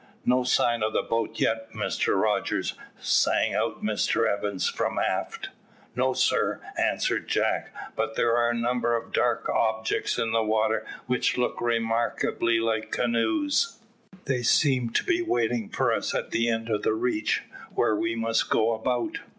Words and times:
"No 0.25 0.43
sign 0.43 0.81
of 0.81 0.93
the 0.93 1.03
boat 1.03 1.39
yet, 1.39 1.71
Mr 1.73 2.19
Rogers?" 2.19 2.73
sang 2.99 3.53
out 3.53 3.83
Mr 3.85 4.25
Evans, 4.27 4.67
from 4.67 4.97
aft. 4.97 5.49
"No, 5.95 6.13
sir," 6.13 6.59
answered 6.75 7.27
Jack; 7.27 7.71
"but 7.95 8.15
there 8.15 8.35
are 8.35 8.49
a 8.49 8.55
number 8.57 8.95
of 8.95 9.13
dark 9.13 9.47
objects 9.47 10.17
in 10.17 10.31
the 10.31 10.41
water 10.41 10.87
which 11.05 11.37
look 11.37 11.61
remarkably 11.61 12.59
like 12.59 12.89
canoes. 12.89 13.77
They 14.25 14.41
seem 14.41 14.89
to 14.89 15.03
be 15.03 15.21
waiting 15.21 15.69
for 15.69 15.93
us 15.93 16.15
at 16.15 16.31
the 16.31 16.49
end 16.49 16.69
of 16.69 16.81
the 16.81 16.93
reach, 16.95 17.43
where 17.75 17.95
we 17.95 18.15
must 18.15 18.49
go 18.49 18.73
about." 18.73 19.19